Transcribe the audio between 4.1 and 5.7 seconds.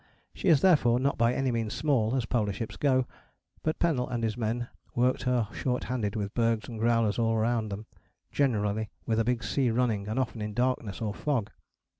his men worked her